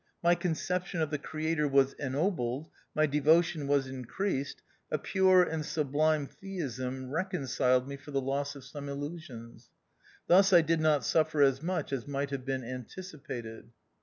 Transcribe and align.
My 0.23 0.33
conception 0.33 0.99
of 0.99 1.11
the 1.11 1.19
Creator 1.19 1.67
was 1.67 1.93
ennobled, 1.99 2.71
my 2.95 3.05
devotion 3.05 3.67
was 3.67 3.85
increased, 3.85 4.63
a 4.89 4.97
pure 4.97 5.43
and 5.43 5.63
sublime 5.63 6.25
Theism 6.25 7.11
reconciled 7.11 7.87
me 7.87 7.97
for 7.97 8.09
the 8.09 8.19
loss 8.19 8.55
of 8.55 8.63
some 8.63 8.89
illusions. 8.89 9.69
Thus 10.25 10.53
I 10.53 10.61
did 10.61 10.81
not 10.81 11.05
suffer 11.05 11.43
as 11.43 11.61
much 11.61 11.93
as 11.93 12.07
might 12.07 12.31
have 12.31 12.45
been 12.45 12.63
anticipated. 12.63 13.69